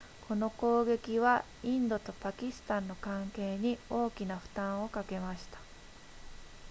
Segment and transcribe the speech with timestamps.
[0.27, 5.59] この攻撃はインドとパキスタンの関係に大きな負担をかけました